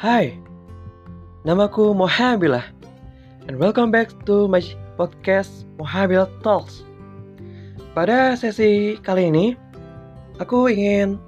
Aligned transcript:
Hai, 0.00 0.32
namaku 1.44 1.92
Mohabilah 1.92 2.64
and 3.44 3.60
welcome 3.60 3.92
back 3.92 4.08
to 4.24 4.48
my 4.48 4.64
podcast 4.96 5.68
Mohabil 5.76 6.24
Talks. 6.40 6.88
Pada 7.92 8.32
sesi 8.32 8.96
kali 9.04 9.28
ini, 9.28 9.60
aku 10.40 10.72
ingin 10.72 11.20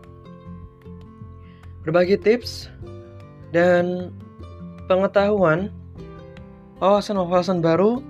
berbagi 1.85 2.17
tips 2.17 2.73
dan 3.53 4.09
pengetahuan 4.89 5.69
wawasan-wawasan 6.81 7.61
baru 7.61 8.01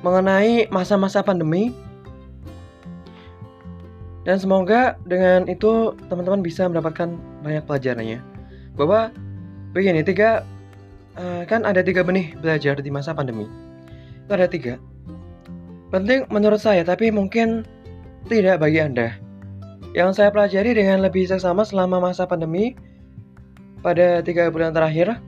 mengenai 0.00 0.64
masa-masa 0.72 1.20
pandemi 1.20 1.76
dan 4.24 4.40
semoga 4.40 4.96
dengan 5.04 5.44
itu 5.44 5.92
teman-teman 6.08 6.40
bisa 6.40 6.64
mendapatkan 6.64 7.20
banyak 7.44 7.68
pelajarannya 7.68 8.37
bahwa 8.78 9.10
begini 9.74 10.06
tiga 10.06 10.46
uh, 11.18 11.42
kan 11.44 11.66
ada 11.66 11.82
tiga 11.82 12.06
benih 12.06 12.32
belajar 12.38 12.78
di 12.78 12.88
masa 12.88 13.10
pandemi. 13.12 13.50
Itu 14.24 14.32
ada 14.38 14.46
tiga. 14.46 14.78
Penting 15.90 16.30
menurut 16.30 16.62
saya 16.62 16.86
tapi 16.86 17.10
mungkin 17.10 17.66
tidak 18.30 18.62
bagi 18.62 18.78
anda. 18.78 19.18
Yang 19.96 20.20
saya 20.22 20.30
pelajari 20.30 20.78
dengan 20.78 21.02
lebih 21.02 21.26
seksama 21.26 21.66
selama 21.66 21.98
masa 21.98 22.28
pandemi 22.28 22.78
pada 23.82 24.22
tiga 24.22 24.52
bulan 24.52 24.70
terakhir 24.70 25.18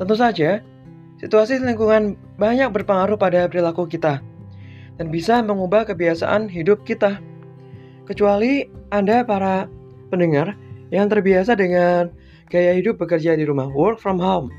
tentu 0.00 0.16
saja 0.16 0.64
situasi 1.20 1.60
lingkungan 1.60 2.16
banyak 2.40 2.72
berpengaruh 2.72 3.20
pada 3.20 3.44
perilaku 3.44 3.84
kita 3.84 4.24
dan 4.96 5.06
bisa 5.12 5.44
mengubah 5.44 5.84
kebiasaan 5.88 6.48
hidup 6.48 6.82
kita. 6.88 7.20
Kecuali 8.08 8.66
anda 8.90 9.22
para 9.22 9.70
pendengar 10.10 10.58
yang 10.90 11.06
terbiasa 11.06 11.54
dengan 11.54 12.10
gaya 12.50 12.74
hidup 12.74 12.98
bekerja 12.98 13.38
di 13.38 13.46
rumah, 13.46 13.70
work 13.70 14.02
from 14.02 14.18
home, 14.18 14.50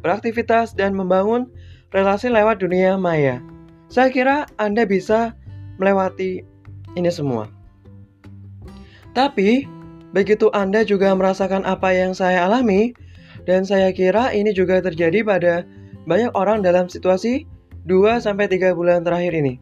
beraktivitas 0.00 0.72
dan 0.72 0.96
membangun 0.96 1.46
relasi 1.92 2.32
lewat 2.32 2.64
dunia 2.64 2.96
maya. 2.96 3.44
Saya 3.92 4.08
kira 4.08 4.48
Anda 4.56 4.88
bisa 4.88 5.36
melewati 5.76 6.42
ini 6.96 7.10
semua. 7.12 7.52
Tapi, 9.12 9.68
begitu 10.16 10.48
Anda 10.56 10.86
juga 10.86 11.12
merasakan 11.12 11.66
apa 11.68 11.92
yang 11.92 12.16
saya 12.16 12.48
alami, 12.48 12.96
dan 13.44 13.66
saya 13.66 13.90
kira 13.90 14.30
ini 14.30 14.54
juga 14.54 14.80
terjadi 14.80 15.26
pada 15.26 15.66
banyak 16.06 16.32
orang 16.32 16.62
dalam 16.62 16.86
situasi 16.88 17.44
2-3 17.88 18.76
bulan 18.76 19.02
terakhir 19.02 19.32
ini. 19.34 19.58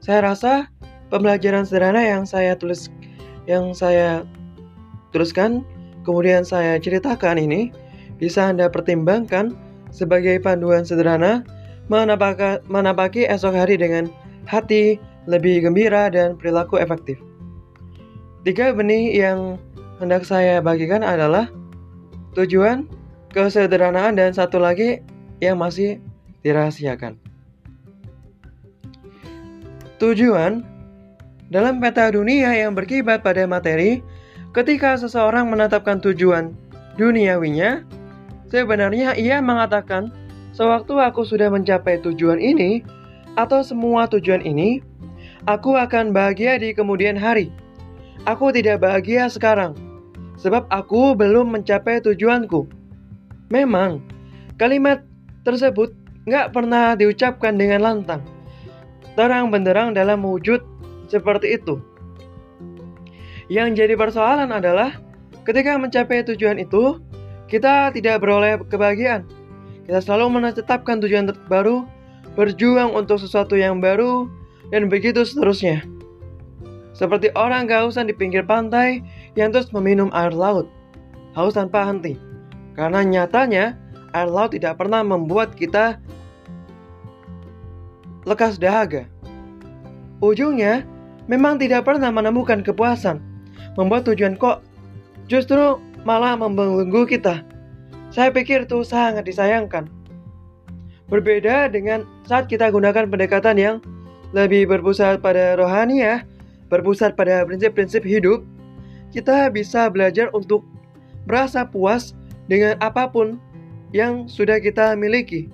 Saya 0.00 0.24
rasa 0.32 0.68
pembelajaran 1.12 1.68
sederhana 1.68 2.04
yang 2.04 2.24
saya 2.24 2.56
tulis 2.56 2.88
yang 3.44 3.76
saya 3.76 4.24
tuliskan 5.12 5.62
kemudian 6.04 6.44
saya 6.44 6.76
ceritakan 6.78 7.40
ini 7.40 7.72
bisa 8.20 8.52
Anda 8.52 8.70
pertimbangkan 8.70 9.56
sebagai 9.90 10.38
panduan 10.38 10.86
sederhana 10.86 11.42
menapaki 12.68 13.26
esok 13.26 13.56
hari 13.56 13.80
dengan 13.80 14.08
hati 14.44 15.00
lebih 15.24 15.64
gembira 15.64 16.12
dan 16.12 16.36
perilaku 16.36 16.76
efektif. 16.76 17.16
Tiga 18.44 18.76
benih 18.76 19.16
yang 19.16 19.56
hendak 19.98 20.28
saya 20.28 20.60
bagikan 20.60 21.00
adalah 21.00 21.48
tujuan, 22.36 22.84
kesederhanaan, 23.32 24.20
dan 24.20 24.36
satu 24.36 24.60
lagi 24.60 25.00
yang 25.40 25.56
masih 25.56 25.96
dirahasiakan. 26.44 27.16
Tujuan 29.96 30.60
dalam 31.48 31.80
peta 31.80 32.10
dunia 32.12 32.52
yang 32.52 32.76
berkibat 32.76 33.24
pada 33.24 33.48
materi 33.48 34.04
Ketika 34.54 34.94
seseorang 34.94 35.50
menetapkan 35.50 35.98
tujuan 35.98 36.54
duniawinya, 36.94 37.82
sebenarnya 38.46 39.18
ia 39.18 39.42
mengatakan, 39.42 40.14
"Sewaktu 40.54 40.94
aku 40.94 41.26
sudah 41.26 41.50
mencapai 41.50 41.98
tujuan 41.98 42.38
ini 42.38 42.86
atau 43.34 43.66
semua 43.66 44.06
tujuan 44.06 44.46
ini, 44.46 44.78
aku 45.50 45.74
akan 45.74 46.14
bahagia 46.14 46.54
di 46.62 46.70
kemudian 46.70 47.18
hari. 47.18 47.50
Aku 48.30 48.54
tidak 48.54 48.78
bahagia 48.78 49.26
sekarang, 49.26 49.74
sebab 50.38 50.70
aku 50.70 51.18
belum 51.18 51.50
mencapai 51.50 51.98
tujuanku." 51.98 52.70
Memang, 53.50 54.06
kalimat 54.54 55.02
tersebut 55.42 55.90
nggak 56.30 56.54
pernah 56.54 56.94
diucapkan 56.94 57.58
dengan 57.58 57.82
lantang, 57.82 58.22
terang 59.18 59.50
benderang 59.50 59.98
dalam 59.98 60.22
wujud 60.22 60.62
seperti 61.10 61.58
itu. 61.58 61.82
Yang 63.52 63.84
jadi 63.84 63.94
persoalan 64.00 64.48
adalah 64.48 64.96
ketika 65.44 65.76
mencapai 65.76 66.24
tujuan 66.24 66.56
itu, 66.56 67.00
kita 67.52 67.92
tidak 67.92 68.24
beroleh 68.24 68.56
kebahagiaan. 68.72 69.28
Kita 69.84 70.00
selalu 70.00 70.40
menetapkan 70.40 70.96
tujuan 71.04 71.28
baru, 71.44 71.84
berjuang 72.40 72.96
untuk 72.96 73.20
sesuatu 73.20 73.52
yang 73.52 73.84
baru, 73.84 74.32
dan 74.72 74.88
begitu 74.88 75.28
seterusnya. 75.28 75.84
Seperti 76.96 77.28
orang 77.36 77.68
kehausan 77.68 78.08
di 78.08 78.14
pinggir 78.16 78.48
pantai 78.48 79.04
yang 79.36 79.52
terus 79.52 79.68
meminum 79.76 80.08
air 80.16 80.32
laut, 80.32 80.70
haus 81.36 81.52
tanpa 81.52 81.84
henti. 81.84 82.16
Karena 82.72 83.04
nyatanya, 83.04 83.76
air 84.16 84.30
laut 84.30 84.56
tidak 84.56 84.80
pernah 84.80 85.04
membuat 85.04 85.52
kita 85.52 86.00
lekas 88.24 88.56
dahaga. 88.56 89.04
Ujungnya, 90.24 90.88
memang 91.28 91.60
tidak 91.60 91.84
pernah 91.84 92.08
menemukan 92.08 92.64
kepuasan 92.64 93.33
membuat 93.74 94.06
tujuan 94.10 94.38
kok 94.38 94.62
justru 95.26 95.78
malah 96.04 96.36
membelenggu 96.36 97.08
kita. 97.08 97.42
Saya 98.14 98.30
pikir 98.30 98.68
itu 98.70 98.86
sangat 98.86 99.26
disayangkan. 99.26 99.90
Berbeda 101.10 101.68
dengan 101.68 102.06
saat 102.24 102.46
kita 102.46 102.70
gunakan 102.70 103.10
pendekatan 103.10 103.56
yang 103.58 103.76
lebih 104.34 104.70
berpusat 104.70 105.20
pada 105.20 105.58
rohani 105.58 106.02
ya, 106.02 106.22
berpusat 106.70 107.14
pada 107.18 107.42
prinsip-prinsip 107.44 108.02
hidup, 108.02 108.42
kita 109.14 109.50
bisa 109.50 109.86
belajar 109.90 110.30
untuk 110.34 110.66
merasa 111.26 111.62
puas 111.62 112.18
dengan 112.50 112.74
apa 112.82 113.06
pun 113.08 113.38
yang 113.94 114.26
sudah 114.26 114.58
kita 114.58 114.98
miliki. 114.98 115.48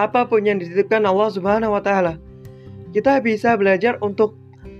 Apa 0.00 0.28
pun 0.28 0.44
yang 0.44 0.60
dititipkan 0.60 1.04
Allah 1.04 1.28
Subhanahu 1.32 1.76
wa 1.76 1.80
taala. 1.80 2.20
Kita 2.92 3.20
bisa 3.20 3.56
belajar 3.56 4.00
untuk 4.00 4.36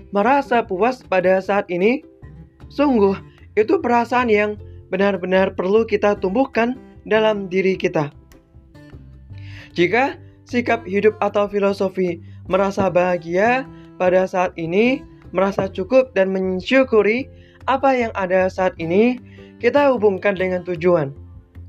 merasa 0.09 0.65
puas 0.65 1.01
pada 1.05 1.37
saat 1.41 1.69
ini 1.69 2.01
Sungguh, 2.67 3.15
itu 3.57 3.79
perasaan 3.81 4.29
yang 4.29 4.55
benar-benar 4.93 5.55
perlu 5.55 5.83
kita 5.83 6.15
tumbuhkan 6.19 6.79
dalam 7.07 7.47
diri 7.47 7.75
kita. 7.75 8.11
Jika 9.75 10.17
sikap 10.47 10.87
hidup 10.87 11.15
atau 11.19 11.45
filosofi 11.47 12.23
merasa 12.47 12.87
bahagia 12.87 13.67
pada 13.99 14.25
saat 14.25 14.55
ini, 14.55 15.03
merasa 15.35 15.67
cukup 15.67 16.15
dan 16.15 16.31
mensyukuri 16.31 17.27
apa 17.67 17.91
yang 17.91 18.11
ada 18.15 18.47
saat 18.47 18.73
ini, 18.79 19.19
kita 19.59 19.91
hubungkan 19.91 20.39
dengan 20.39 20.63
tujuan. 20.63 21.11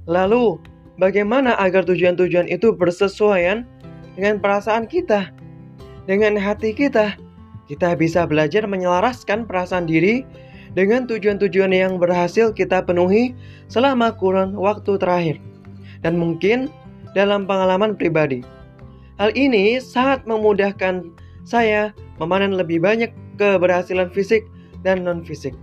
Lalu, 0.07 0.63
bagaimana 0.97 1.59
agar 1.59 1.85
tujuan-tujuan 1.85 2.47
itu 2.49 2.71
bersesuaian 2.73 3.67
dengan 4.15 4.39
perasaan 4.39 4.87
kita, 4.87 5.35
dengan 6.07 6.39
hati 6.39 6.73
kita? 6.73 7.19
Kita 7.69 7.93
bisa 7.99 8.25
belajar 8.25 8.65
menyelaraskan 8.65 9.45
perasaan 9.45 9.85
diri 9.85 10.25
dengan 10.79 11.11
tujuan-tujuan 11.11 11.75
yang 11.75 11.99
berhasil 11.99 12.55
kita 12.55 12.87
penuhi 12.87 13.35
selama 13.67 14.15
kurun 14.15 14.55
waktu 14.55 14.95
terakhir, 14.95 15.43
dan 16.07 16.15
mungkin 16.15 16.71
dalam 17.19 17.51
pengalaman 17.51 17.99
pribadi. 17.99 18.47
Hal 19.19 19.35
ini 19.35 19.83
sangat 19.83 20.23
memudahkan 20.23 21.03
saya 21.43 21.91
memanen 22.23 22.55
lebih 22.55 22.79
banyak 22.79 23.11
keberhasilan 23.43 24.07
fisik 24.15 24.47
dan 24.87 25.03
non-fisik. 25.03 25.59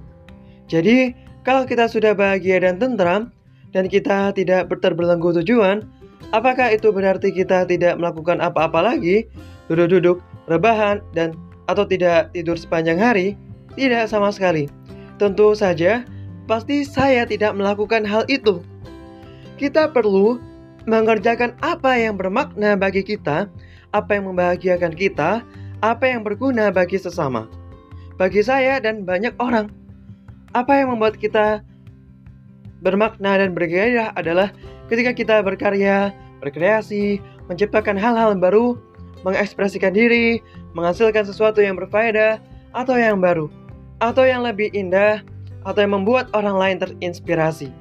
Jadi, 0.67 1.15
kalau 1.47 1.63
kita 1.63 1.87
sudah 1.87 2.11
bahagia 2.11 2.59
dan 2.59 2.75
tentram, 2.75 3.31
dan 3.71 3.87
kita 3.87 4.35
tidak 4.35 4.67
terbelenggu 4.83 5.31
tujuan, 5.39 5.87
apakah 6.35 6.75
itu 6.75 6.91
berarti 6.91 7.31
kita 7.31 7.63
tidak 7.63 7.95
melakukan 7.95 8.43
apa-apa 8.43 8.83
lagi, 8.83 9.23
duduk-duduk, 9.71 10.19
rebahan, 10.51 10.99
dan 11.15 11.39
atau 11.71 11.87
tidak 11.87 12.35
tidur 12.35 12.59
sepanjang 12.59 12.99
hari? 12.99 13.39
Tidak 13.79 14.11
sama 14.11 14.31
sekali. 14.35 14.84
Tentu 15.15 15.55
saja, 15.55 16.03
pasti 16.43 16.83
saya 16.83 17.23
tidak 17.23 17.55
melakukan 17.55 18.03
hal 18.03 18.27
itu. 18.27 18.59
Kita 19.55 19.87
perlu 19.87 20.35
mengerjakan 20.83 21.55
apa 21.63 21.95
yang 21.95 22.19
bermakna 22.19 22.75
bagi 22.75 22.99
kita, 22.99 23.47
apa 23.95 24.11
yang 24.11 24.27
membahagiakan 24.27 24.91
kita, 24.91 25.39
apa 25.79 26.03
yang 26.03 26.21
berguna 26.27 26.67
bagi 26.67 26.99
sesama. 26.99 27.47
Bagi 28.19 28.43
saya 28.43 28.83
dan 28.83 29.07
banyak 29.07 29.31
orang, 29.39 29.71
apa 30.51 30.83
yang 30.83 30.91
membuat 30.91 31.15
kita 31.15 31.63
bermakna 32.83 33.39
dan 33.39 33.55
bergairah 33.55 34.11
adalah 34.19 34.51
ketika 34.91 35.15
kita 35.15 35.35
berkarya, 35.47 36.11
berkreasi, 36.43 37.23
menciptakan 37.47 37.95
hal-hal 37.95 38.35
baru, 38.35 38.75
mengekspresikan 39.23 39.95
diri, 39.95 40.43
menghasilkan 40.75 41.23
sesuatu 41.23 41.63
yang 41.63 41.79
berfaedah 41.79 42.43
atau 42.75 42.99
yang 42.99 43.23
baru 43.23 43.47
atau 44.03 44.23
yang 44.27 44.43
lebih 44.43 44.71
indah, 44.75 45.23
atau 45.65 45.79
yang 45.83 45.93
membuat 45.97 46.29
orang 46.35 46.55
lain 46.55 46.77
terinspirasi. 46.81 47.71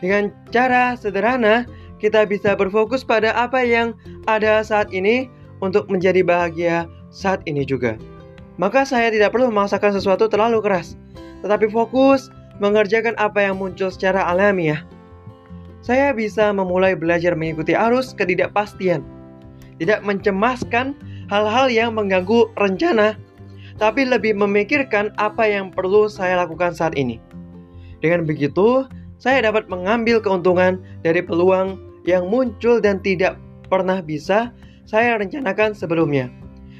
Dengan 0.00 0.32
cara 0.48 0.96
sederhana, 0.96 1.68
kita 2.00 2.24
bisa 2.24 2.56
berfokus 2.56 3.04
pada 3.04 3.36
apa 3.36 3.60
yang 3.60 3.92
ada 4.24 4.64
saat 4.64 4.88
ini 4.90 5.28
untuk 5.60 5.86
menjadi 5.92 6.24
bahagia 6.24 6.88
saat 7.12 7.44
ini 7.44 7.68
juga. 7.68 8.00
Maka 8.56 8.84
saya 8.88 9.12
tidak 9.12 9.36
perlu 9.36 9.52
memaksakan 9.52 9.92
sesuatu 9.92 10.28
terlalu 10.28 10.64
keras, 10.64 10.96
tetapi 11.44 11.68
fokus 11.68 12.32
mengerjakan 12.60 13.16
apa 13.16 13.44
yang 13.44 13.56
muncul 13.60 13.88
secara 13.92 14.24
alamiah. 14.28 14.84
Saya 15.80 16.12
bisa 16.12 16.52
memulai 16.52 16.92
belajar 16.92 17.32
mengikuti 17.32 17.72
arus 17.72 18.12
ketidakpastian, 18.12 19.00
tidak 19.80 20.04
mencemaskan 20.04 20.92
hal-hal 21.32 21.72
yang 21.72 21.96
mengganggu 21.96 22.52
rencana, 22.60 23.16
tapi 23.80 24.04
lebih 24.04 24.36
memikirkan 24.36 25.10
apa 25.16 25.48
yang 25.48 25.72
perlu 25.72 26.06
saya 26.06 26.44
lakukan 26.44 26.76
saat 26.76 26.92
ini. 26.94 27.16
Dengan 28.04 28.28
begitu, 28.28 28.84
saya 29.16 29.40
dapat 29.40 29.66
mengambil 29.72 30.20
keuntungan 30.20 30.78
dari 31.00 31.24
peluang 31.24 31.80
yang 32.04 32.28
muncul 32.28 32.78
dan 32.78 33.00
tidak 33.00 33.40
pernah 33.72 34.04
bisa 34.04 34.52
saya 34.84 35.16
rencanakan 35.16 35.72
sebelumnya. 35.72 36.28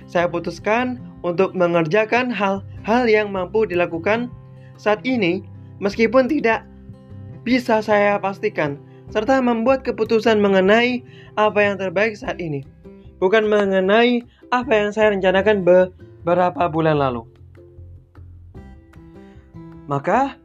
Saya 0.04 0.28
putuskan 0.28 1.00
untuk 1.24 1.56
mengerjakan 1.56 2.28
hal-hal 2.28 3.02
yang 3.08 3.32
mampu 3.32 3.64
dilakukan 3.64 4.28
saat 4.76 5.00
ini 5.04 5.44
meskipun 5.80 6.28
tidak 6.28 6.64
bisa 7.44 7.80
saya 7.80 8.20
pastikan 8.20 8.76
serta 9.08 9.40
membuat 9.40 9.82
keputusan 9.84 10.40
mengenai 10.40 11.00
apa 11.36 11.60
yang 11.60 11.76
terbaik 11.76 12.16
saat 12.16 12.36
ini 12.40 12.64
bukan 13.20 13.44
mengenai 13.48 14.24
apa 14.50 14.72
yang 14.72 14.90
saya 14.90 15.12
rencanakan 15.12 15.62
beberapa 16.22 16.68
bulan 16.68 17.00
lalu. 17.00 17.24
Maka 19.90 20.38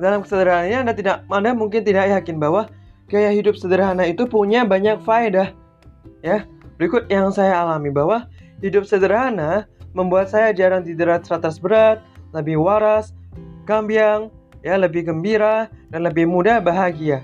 dalam 0.00 0.24
kesederhanaannya 0.24 0.78
Anda 0.82 0.94
tidak 0.96 1.16
Anda 1.28 1.54
mungkin 1.54 1.84
tidak 1.86 2.10
yakin 2.10 2.40
bahwa 2.40 2.66
gaya 3.06 3.30
hidup 3.30 3.54
sederhana 3.54 4.08
itu 4.08 4.26
punya 4.26 4.66
banyak 4.66 4.98
faedah. 5.04 5.52
Ya, 6.24 6.48
berikut 6.80 7.06
yang 7.12 7.30
saya 7.30 7.60
alami 7.60 7.92
bahwa 7.92 8.26
hidup 8.64 8.88
sederhana 8.88 9.68
membuat 9.92 10.30
saya 10.30 10.54
jarang 10.54 10.86
diderat 10.86 11.26
seratus 11.26 11.60
berat, 11.60 12.00
lebih 12.32 12.58
waras, 12.62 13.12
gambiang, 13.66 14.30
ya 14.64 14.78
lebih 14.78 15.06
gembira 15.10 15.68
dan 15.90 16.06
lebih 16.06 16.26
mudah 16.28 16.62
bahagia. 16.62 17.20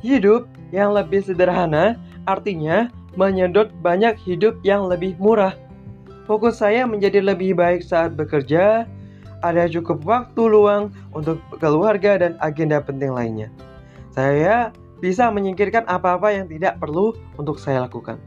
Hidup 0.00 0.46
yang 0.70 0.94
lebih 0.94 1.24
sederhana 1.26 1.98
artinya 2.28 2.86
menyedot 3.18 3.72
banyak 3.82 4.14
hidup 4.22 4.58
yang 4.62 4.86
lebih 4.86 5.18
murah. 5.18 5.54
Fokus 6.28 6.60
saya 6.60 6.84
menjadi 6.84 7.24
lebih 7.24 7.56
baik 7.56 7.80
saat 7.80 8.12
bekerja, 8.12 8.84
ada 9.40 9.64
cukup 9.64 10.04
waktu 10.04 10.42
luang 10.44 10.92
untuk 11.16 11.40
keluarga 11.56 12.20
dan 12.20 12.36
agenda 12.44 12.84
penting 12.84 13.16
lainnya. 13.16 13.48
Saya 14.12 14.68
bisa 15.00 15.32
menyingkirkan 15.32 15.88
apa-apa 15.88 16.28
yang 16.36 16.44
tidak 16.44 16.76
perlu 16.76 17.16
untuk 17.40 17.56
saya 17.56 17.88
lakukan. 17.88 18.20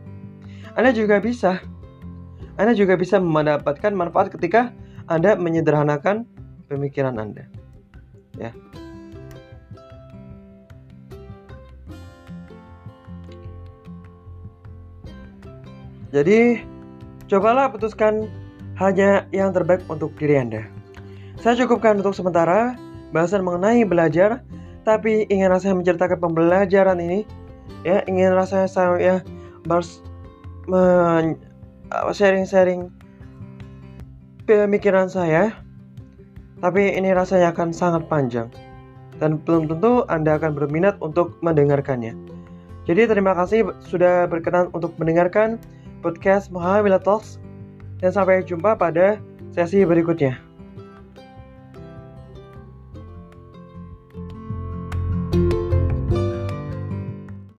Anda 0.74 0.90
juga 0.98 1.22
bisa. 1.22 1.62
Anda 2.58 2.74
juga 2.74 2.98
bisa 2.98 3.22
mendapatkan 3.22 3.94
manfaat 3.94 4.34
ketika 4.34 4.74
Anda 5.06 5.38
menyederhanakan 5.38 6.26
pemikiran 6.74 7.22
Anda. 7.22 7.46
Ya. 8.34 8.50
Jadi, 16.10 16.71
cobalah 17.32 17.72
putuskan 17.72 18.28
hanya 18.76 19.24
yang 19.32 19.56
terbaik 19.56 19.88
untuk 19.88 20.12
diri 20.20 20.36
Anda. 20.36 20.68
Saya 21.40 21.64
cukupkan 21.64 22.04
untuk 22.04 22.12
sementara 22.12 22.76
bahasan 23.16 23.48
mengenai 23.48 23.88
belajar, 23.88 24.44
tapi 24.84 25.24
ingin 25.32 25.48
rasanya 25.48 25.80
menceritakan 25.80 26.20
pembelajaran 26.20 27.00
ini, 27.00 27.24
ya 27.88 28.04
ingin 28.12 28.36
rasanya 28.36 28.68
saya 28.68 29.00
ya 29.00 29.16
bers 29.64 30.04
sharing-sharing 32.12 32.92
pemikiran 34.44 35.08
saya, 35.08 35.56
tapi 36.60 36.92
ini 36.92 37.16
rasanya 37.16 37.56
akan 37.56 37.72
sangat 37.72 38.04
panjang 38.12 38.52
dan 39.24 39.40
belum 39.48 39.72
tentu 39.72 40.04
Anda 40.12 40.36
akan 40.36 40.52
berminat 40.52 41.00
untuk 41.00 41.40
mendengarkannya. 41.40 42.12
Jadi 42.90 43.08
terima 43.08 43.38
kasih 43.38 43.72
sudah 43.86 44.26
berkenan 44.28 44.74
untuk 44.74 44.98
mendengarkan 44.98 45.62
podcast 46.02 46.50
Muhammad 46.50 47.00
Talks 47.06 47.38
dan 48.02 48.12
sampai 48.12 48.42
jumpa 48.44 48.76
pada 48.76 49.22
sesi 49.54 49.86
berikutnya. 49.86 50.51